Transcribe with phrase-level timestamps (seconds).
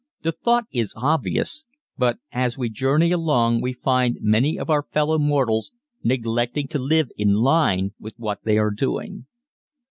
[0.23, 5.19] The thought is obvious, but as we journey along we find many of our fellow
[5.19, 5.71] mortals
[6.03, 9.27] neglecting to live in line with what they are doing.